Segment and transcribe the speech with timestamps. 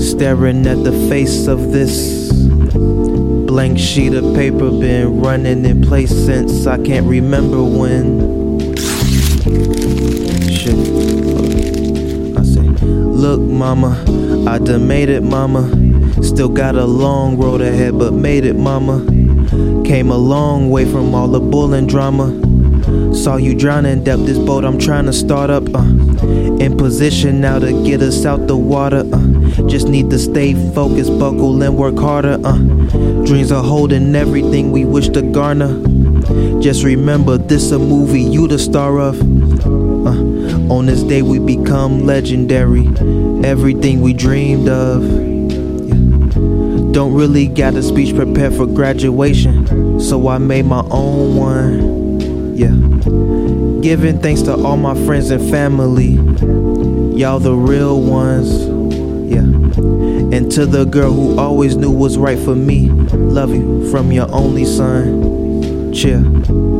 [0.00, 4.70] staring at the face of this blank sheet of paper.
[4.70, 8.76] Been running in place since I can't remember when.
[10.48, 10.76] Shit.
[12.36, 14.02] I say, look, mama,
[14.48, 15.68] I done made it, mama.
[16.22, 19.04] Still got a long road ahead, but made it, mama.
[19.84, 22.30] Came a long way from all the bull and drama.
[23.14, 25.64] Saw you drowning, depth this boat I'm trying to start up.
[25.74, 25.82] Uh,
[26.60, 29.04] in position now to get us out the water.
[29.12, 32.38] Uh, just need to stay focused, buckle and work harder.
[32.44, 32.58] Uh,
[33.24, 35.72] dreams are holding everything we wish to garner.
[36.60, 39.20] Just remember, this a movie you the star of.
[39.20, 42.86] Uh, on this day we become legendary.
[43.44, 45.02] Everything we dreamed of.
[46.92, 52.56] Don't really got a speech prepared for graduation, so I made my own one.
[52.56, 53.80] Yeah.
[53.80, 56.14] Giving thanks to all my friends and family.
[57.18, 58.79] Y'all the real ones.
[60.32, 62.88] And to the girl who always knew what's right for me.
[62.88, 65.92] Love you from your only son.
[65.92, 66.79] Chill.